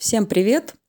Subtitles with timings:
[0.00, 0.79] Всем привет!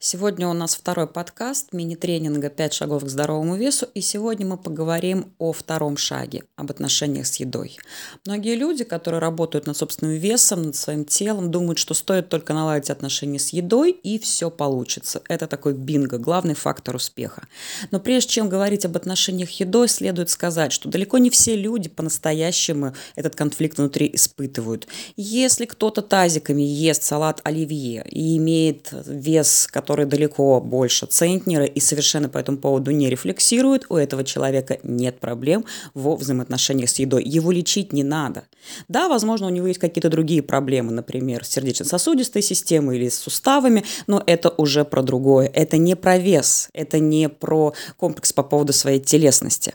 [0.00, 5.34] Сегодня у нас второй подкаст мини-тренинга «5 шагов к здоровому весу», и сегодня мы поговорим
[5.38, 7.78] о втором шаге, об отношениях с едой.
[8.24, 12.90] Многие люди, которые работают над собственным весом, над своим телом, думают, что стоит только наладить
[12.90, 15.20] отношения с едой, и все получится.
[15.28, 17.48] Это такой бинго, главный фактор успеха.
[17.90, 21.88] Но прежде чем говорить об отношениях с едой, следует сказать, что далеко не все люди
[21.88, 24.86] по-настоящему этот конфликт внутри испытывают.
[25.16, 31.80] Если кто-то тазиками ест салат оливье и имеет вес, который который далеко больше центнера и
[31.80, 35.64] совершенно по этому поводу не рефлексирует, у этого человека нет проблем
[35.94, 37.24] во взаимоотношениях с едой.
[37.24, 38.44] Его лечить не надо.
[38.88, 43.82] Да, возможно, у него есть какие-то другие проблемы, например, с сердечно-сосудистой системой или с суставами,
[44.06, 45.50] но это уже про другое.
[45.54, 49.72] Это не про вес, это не про комплекс по поводу своей телесности.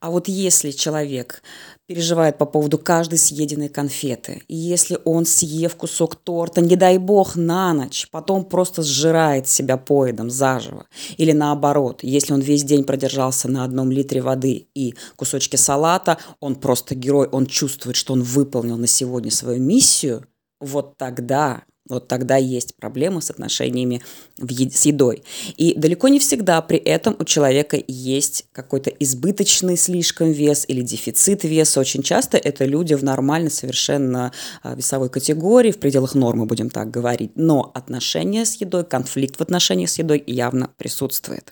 [0.00, 1.42] А вот если человек
[1.86, 4.42] переживает по поводу каждой съеденной конфеты.
[4.48, 9.76] И если он, съев кусок торта, не дай бог, на ночь, потом просто сжирает себя
[9.76, 10.86] поедом заживо.
[11.16, 16.54] Или наоборот, если он весь день продержался на одном литре воды и кусочке салата, он
[16.56, 20.26] просто герой, он чувствует, что он выполнил на сегодня свою миссию,
[20.60, 24.02] вот тогда вот тогда есть проблемы с отношениями
[24.38, 25.24] с едой.
[25.56, 31.42] И далеко не всегда при этом у человека есть какой-то избыточный слишком вес или дефицит
[31.44, 31.80] веса.
[31.80, 36.90] Очень часто это люди в нормальной совершенно а, весовой категории, в пределах нормы, будем так
[36.90, 37.32] говорить.
[37.34, 41.50] Но отношения с едой, конфликт в отношениях с едой явно присутствует.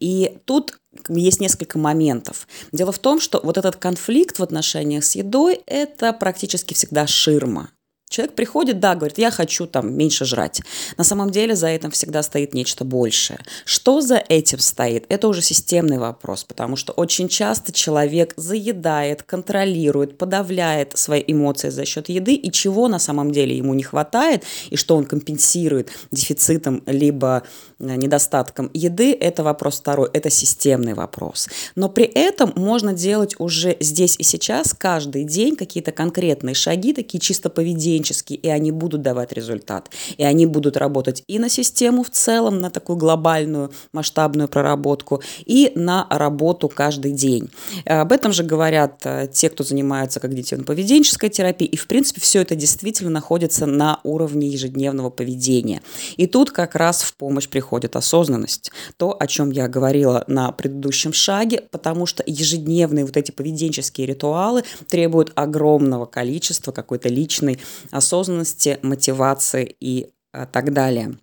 [0.00, 2.48] И тут есть несколько моментов.
[2.72, 7.70] Дело в том, что вот этот конфликт в отношениях с едой– это практически всегда ширма.
[8.12, 10.60] Человек приходит, да, говорит, я хочу там меньше жрать.
[10.98, 13.38] На самом деле за этим всегда стоит нечто большее.
[13.64, 15.06] Что за этим стоит?
[15.08, 21.86] Это уже системный вопрос, потому что очень часто человек заедает, контролирует, подавляет свои эмоции за
[21.86, 26.82] счет еды, и чего на самом деле ему не хватает, и что он компенсирует дефицитом
[26.84, 27.44] либо
[27.78, 31.48] э, недостатком еды, это вопрос второй, это системный вопрос.
[31.76, 37.18] Но при этом можно делать уже здесь и сейчас, каждый день какие-то конкретные шаги, такие
[37.18, 39.90] чисто поведения поведенческие, и они будут давать результат.
[40.18, 45.72] И они будут работать и на систему в целом, на такую глобальную масштабную проработку, и
[45.74, 47.50] на работу каждый день.
[47.84, 52.54] Об этом же говорят э, те, кто занимается когнитивно-поведенческой терапией, и, в принципе, все это
[52.54, 55.80] действительно находится на уровне ежедневного поведения.
[56.16, 58.72] И тут как раз в помощь приходит осознанность.
[58.96, 64.62] То, о чем я говорила на предыдущем шаге, потому что ежедневные вот эти поведенческие ритуалы
[64.88, 67.58] требуют огромного количества какой-то личной
[67.92, 71.14] осознанности, мотивации и а, так далее.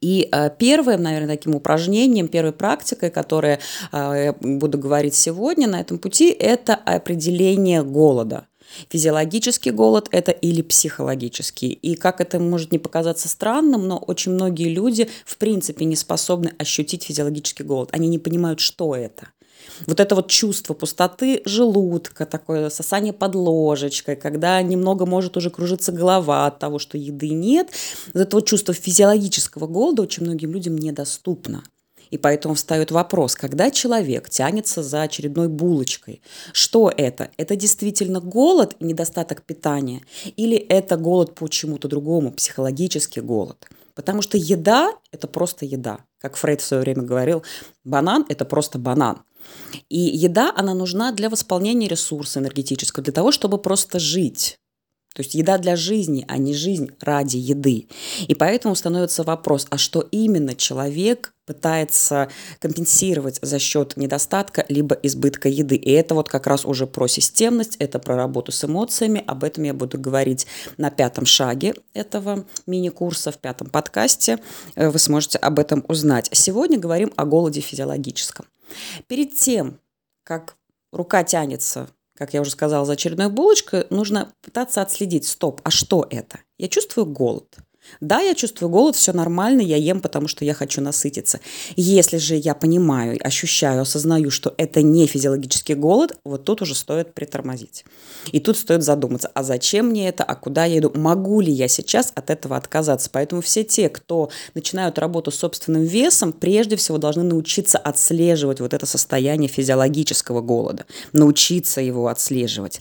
[0.00, 3.58] И э, первым, наверное, таким упражнением, первой практикой, которой э,
[3.92, 8.46] я буду говорить сегодня на этом пути, это определение голода.
[8.88, 11.72] Физиологический голод это или психологический.
[11.72, 16.54] И как это может не показаться странным, но очень многие люди в принципе не способны
[16.58, 17.90] ощутить физиологический голод.
[17.92, 19.28] Они не понимают, что это.
[19.86, 25.92] Вот это вот чувство пустоты желудка, такое сосание под ложечкой, когда немного может уже кружиться
[25.92, 27.70] голова от того, что еды нет,
[28.12, 31.62] вот это вот чувство физиологического голода очень многим людям недоступно.
[32.12, 36.20] И поэтому встает вопрос, когда человек тянется за очередной булочкой,
[36.52, 37.30] что это?
[37.38, 40.02] Это действительно голод и недостаток питания?
[40.36, 43.66] Или это голод по чему-то другому, психологический голод?
[43.94, 46.00] Потому что еда– это просто еда.
[46.18, 47.44] Как Фрейд в свое время говорил,
[47.82, 49.22] банан– это просто банан.
[49.88, 54.58] И еда, она нужна для восполнения ресурса энергетического, для того, чтобы просто жить.
[55.14, 57.86] То есть еда для жизни, а не жизнь ради еды.
[58.28, 62.28] И поэтому становится вопрос, а что именно человек пытается
[62.60, 65.76] компенсировать за счет недостатка либо избытка еды.
[65.76, 69.22] И это вот как раз уже про системность, это про работу с эмоциями.
[69.26, 70.46] Об этом я буду говорить
[70.78, 74.38] на пятом шаге этого мини-курса, в пятом подкасте.
[74.76, 76.30] Э, вы сможете об этом узнать.
[76.32, 78.46] Сегодня говорим о голоде физиологическом.
[79.06, 79.80] Перед тем,
[80.24, 80.56] как
[80.92, 86.06] рука тянется как я уже сказала, за очередной булочкой, нужно пытаться отследить, стоп, а что
[86.08, 86.40] это?
[86.58, 87.56] Я чувствую голод.
[88.00, 91.40] Да, я чувствую голод, все нормально, я ем, потому что я хочу насытиться.
[91.76, 97.14] Если же я понимаю, ощущаю, осознаю, что это не физиологический голод, вот тут уже стоит
[97.14, 97.84] притормозить.
[98.30, 101.68] И тут стоит задуматься, а зачем мне это, а куда я иду, могу ли я
[101.68, 103.10] сейчас от этого отказаться.
[103.12, 108.74] Поэтому все те, кто начинают работу с собственным весом, прежде всего должны научиться отслеживать вот
[108.74, 112.80] это состояние физиологического голода, научиться его отслеживать.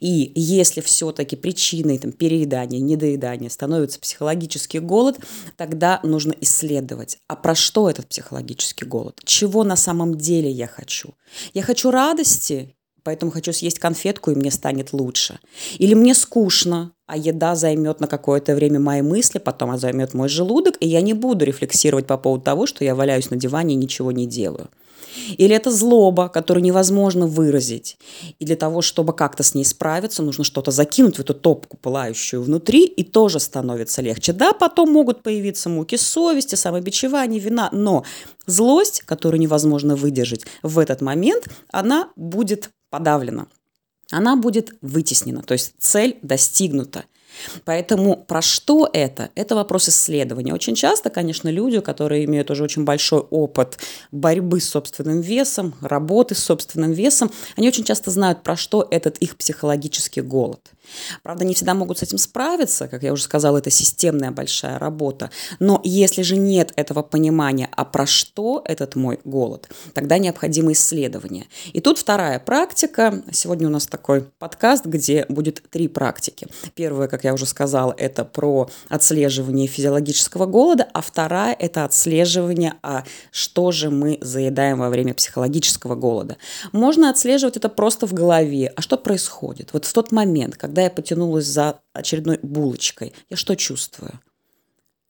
[0.00, 5.18] И если все-таки причиной там, переедания, недоедания становится психологический психологический голод,
[5.56, 9.20] тогда нужно исследовать, а про что этот психологический голод?
[9.24, 11.14] Чего на самом деле я хочу?
[11.54, 12.74] Я хочу радости,
[13.04, 15.38] поэтому хочу съесть конфетку, и мне станет лучше.
[15.78, 20.28] Или мне скучно, а еда займет на какое-то время мои мысли, потом она займет мой
[20.28, 23.78] желудок, и я не буду рефлексировать по поводу того, что я валяюсь на диване и
[23.78, 24.68] ничего не делаю.
[25.36, 27.96] Или это злоба, которую невозможно выразить.
[28.38, 32.42] И для того, чтобы как-то с ней справиться, нужно что-то закинуть в эту топку, пылающую
[32.42, 34.32] внутри, и тоже становится легче.
[34.32, 38.04] Да, потом могут появиться муки совести, самобичевание, вина, но
[38.46, 43.46] злость, которую невозможно выдержать в этот момент, она будет подавлена
[44.12, 47.04] она будет вытеснена, то есть цель достигнута.
[47.64, 49.30] Поэтому про что это?
[49.34, 50.54] Это вопрос исследования.
[50.54, 53.78] Очень часто, конечно, люди, которые имеют уже очень большой опыт
[54.10, 59.18] борьбы с собственным весом, работы с собственным весом, они очень часто знают, про что этот
[59.18, 60.60] их психологический голод.
[61.22, 65.30] Правда, не всегда могут с этим справиться, как я уже сказала, это системная большая работа.
[65.58, 71.46] Но если же нет этого понимания, а про что этот мой голод, тогда необходимо исследование.
[71.72, 73.22] И тут вторая практика.
[73.32, 76.46] Сегодня у нас такой подкаст, где будет три практики.
[76.74, 83.04] Первая, как я уже сказала, это про отслеживание физиологического голода, а вторая– это отслеживание, а
[83.30, 86.36] что же мы заедаем во время психологического голода.
[86.72, 88.72] Можно отслеживать это просто в голове.
[88.76, 89.72] А что происходит?
[89.72, 94.18] Вот в тот момент, когда когда я потянулась за очередной булочкой, я что чувствую?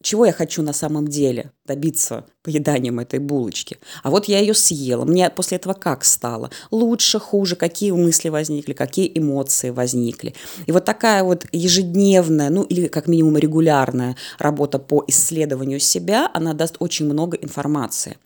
[0.03, 3.77] Чего я хочу на самом деле добиться поеданием этой булочки?
[4.03, 5.05] А вот я ее съела.
[5.05, 6.51] Мне после этого как стало?
[6.71, 7.55] Лучше, хуже?
[7.55, 8.73] Какие мысли возникли?
[8.73, 10.35] Какие эмоции возникли?
[10.65, 16.53] И вот такая вот ежедневная, ну или как минимум регулярная работа по исследованию себя, она
[16.53, 18.17] даст очень много информации.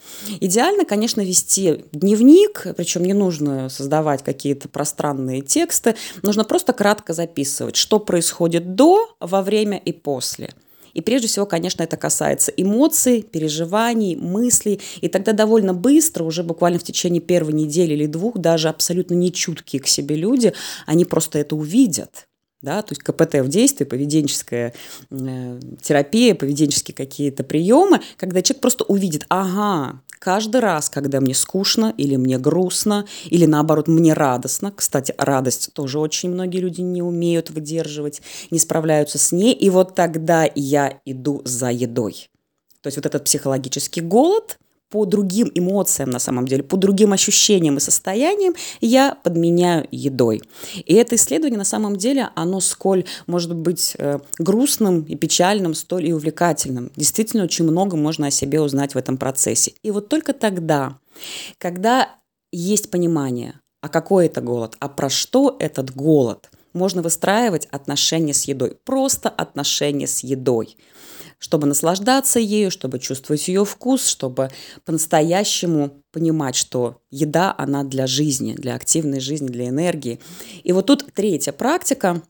[0.42, 7.76] Идеально, конечно, вести дневник, причем не нужно создавать какие-то пространные тексты, нужно просто кратко записывать,
[7.76, 10.50] что происходит до, во время и после–
[10.98, 14.82] и прежде всего, конечно, это касается эмоций, переживаний, мыслей.
[15.00, 19.80] И тогда довольно быстро, уже буквально в течение первой недели или двух, даже абсолютно нечуткие
[19.80, 20.54] к себе люди,
[20.88, 22.28] они просто это увидят.
[22.62, 24.74] Да, то есть КПТ в действии, поведенческая
[25.12, 31.94] э, терапия, поведенческие какие-то приемы, когда человек просто увидит, ага, Каждый раз, когда мне скучно
[31.96, 37.52] или мне грустно, или наоборот мне радостно, кстати, радость тоже очень многие люди не умеют
[37.52, 42.30] выдерживать, не справляются с ней, и вот тогда я иду за едой.
[42.82, 44.58] То есть вот этот психологический голод–
[44.90, 50.42] по другим эмоциям, на самом деле, по другим ощущениям и состояниям я подменяю едой.
[50.76, 56.08] И это исследование, на самом деле, оно сколь может быть э, грустным и печальным, столь
[56.08, 56.92] и увлекательным.
[56.96, 59.74] Действительно, очень много можно о себе узнать в этом процессе.
[59.84, 60.98] И вот только тогда,
[61.58, 62.10] когда
[62.52, 68.44] есть понимание, а какой это голод, а про что этот голод, можно выстраивать отношения с
[68.44, 68.78] едой.
[68.86, 70.78] Просто отношения с едой
[71.40, 74.50] чтобы наслаждаться ею, чтобы чувствовать ее вкус, чтобы
[74.86, 80.20] по-настоящему понимать, что еда, она для жизни, для активной жизни, для энергии.
[80.64, 82.22] И вот тут третья практика,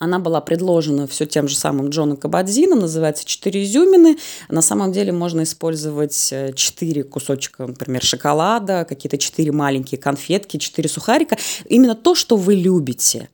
[0.00, 4.18] она была предложена все тем же самым Джоном Кабадзином, называется «Четыре изюмины».
[4.48, 10.88] На самом деле можно использовать э, четыре кусочка, например, шоколада, какие-то четыре маленькие конфетки, четыре
[10.88, 11.38] сухарика.
[11.68, 13.28] Именно то, что вы любите.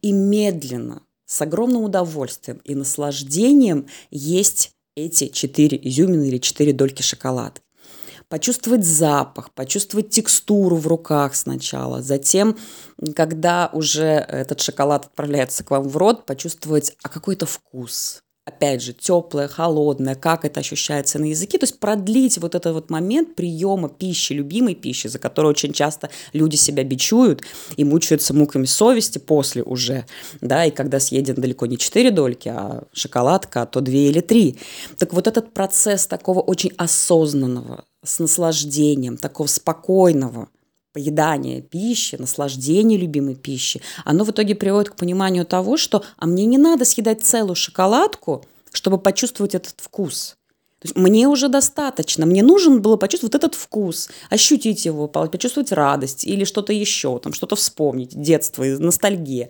[0.00, 7.60] И медленно, с огромным удовольствием и наслаждением есть эти четыре изюмины или четыре дольки шоколада.
[8.28, 12.58] Почувствовать запах, почувствовать текстуру в руках сначала, затем,
[13.14, 18.92] когда уже этот шоколад отправляется к вам в рот, почувствовать а какой-то вкус, опять же,
[18.92, 21.58] теплое, холодное, как это ощущается на языке.
[21.58, 26.10] То есть продлить вот этот вот момент приема пищи, любимой пищи, за которую очень часто
[26.32, 27.42] люди себя бичуют
[27.76, 30.06] и мучаются муками совести после уже,
[30.40, 34.58] да, и когда съеден далеко не 4 дольки, а шоколадка, а то 2 или 3.
[34.98, 40.48] Так вот этот процесс такого очень осознанного, с наслаждением, такого спокойного,
[40.92, 46.44] поедание пищи, наслаждение любимой пищи, оно в итоге приводит к пониманию того, что а мне
[46.44, 50.36] не надо съедать целую шоколадку, чтобы почувствовать этот вкус.
[50.80, 56.24] То есть мне уже достаточно, мне нужно было почувствовать этот вкус, ощутить его, почувствовать радость
[56.24, 59.48] или что-то еще, там что-то вспомнить, детство, ностальгия.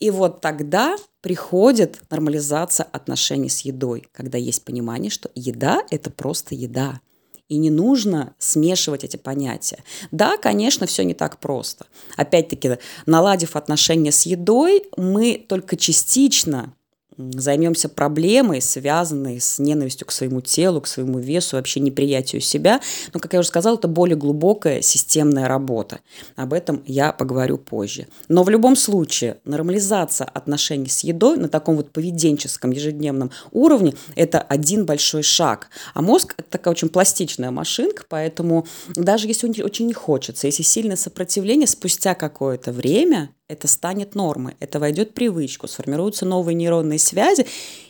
[0.00, 6.54] И вот тогда приходит нормализация отношений с едой, когда есть понимание, что еда– это просто
[6.54, 7.00] еда–
[7.48, 9.82] и не нужно смешивать эти понятия.
[10.10, 11.86] Да, конечно, все не так просто.
[12.16, 16.74] Опять-таки, наладив отношения с едой, мы только частично
[17.16, 22.80] займемся проблемой, связанной с ненавистью к своему телу, к своему весу, вообще неприятию себя.
[23.12, 26.00] Но, как я уже сказала, это более глубокая системная работа.
[26.36, 28.06] Об этом я поговорю позже.
[28.28, 34.40] Но в любом случае нормализация отношений с едой на таком вот поведенческом ежедневном уровне– это
[34.40, 35.68] один большой шаг.
[35.94, 40.96] А мозг– это такая очень пластичная машинка, поэтому даже если очень не хочется, если сильное
[40.96, 47.46] сопротивление, спустя какое-то время– это станет нормой, это войдет в привычку, сформируются новые нейронные связи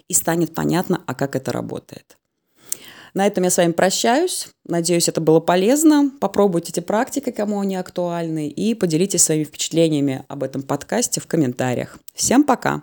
[0.09, 2.17] и станет понятно, а как это работает.
[3.15, 4.49] На этом я с вами прощаюсь.
[4.67, 6.11] Надеюсь, это было полезно.
[6.21, 11.99] Попробуйте эти практики, кому они актуальны, и поделитесь своими впечатлениями об этом подкасте в комментариях.
[12.13, 12.83] Всем пока!